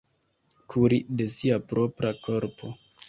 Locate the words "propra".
1.75-2.11